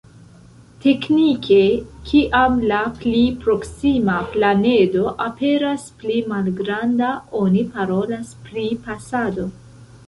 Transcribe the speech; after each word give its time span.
Teknike, 0.85 1.57
kiam 2.07 2.57
la 2.71 2.79
pli 3.03 3.19
proksima 3.45 4.17
planedo 4.33 5.07
aperas 5.29 5.85
pli 6.01 6.17
malgranda 6.35 7.15
oni 7.45 7.65
parolas 7.77 8.35
pri 8.49 8.67
pasado. 8.89 9.51